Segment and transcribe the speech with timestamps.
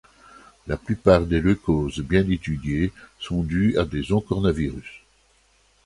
[0.65, 5.03] La plupart des leucoses bien étudiées sont dues à des oncornavirus.